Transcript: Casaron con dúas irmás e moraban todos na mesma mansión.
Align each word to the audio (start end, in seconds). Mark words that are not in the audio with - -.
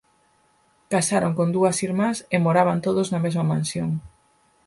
Casaron 0.93 1.33
con 1.37 1.47
dúas 1.55 1.77
irmás 1.87 2.17
e 2.35 2.37
moraban 2.45 2.79
todos 2.85 3.07
na 3.09 3.19
mesma 3.25 3.49
mansión. 3.51 3.89